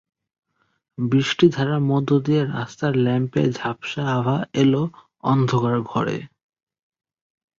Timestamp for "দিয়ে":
2.19-2.41